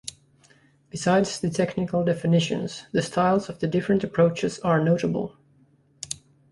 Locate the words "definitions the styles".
2.03-3.49